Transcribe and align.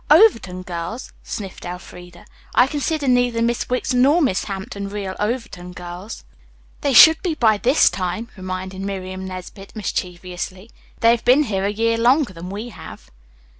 "Overton 0.09 0.63
girls!" 0.63 1.13
sniffed 1.21 1.63
Elfreda. 1.63 2.25
"I 2.55 2.65
consider 2.65 3.07
neither 3.07 3.39
Miss 3.43 3.69
Wicks 3.69 3.93
nor 3.93 4.19
Miss 4.19 4.45
Hampton 4.45 4.89
real 4.89 5.15
Overton 5.19 5.73
girls." 5.73 6.23
"They 6.81 6.91
should 6.91 7.21
be 7.21 7.35
by 7.35 7.57
this 7.59 7.87
time," 7.87 8.27
reminded 8.35 8.81
Miriam 8.81 9.27
Nesbit 9.27 9.75
mischievously. 9.75 10.71
"They 11.01 11.11
have 11.11 11.23
been 11.23 11.43
here 11.43 11.65
a 11.65 11.69
year 11.71 11.99
longer 11.99 12.33
than 12.33 12.49
we 12.49 12.69
have." 12.69 13.11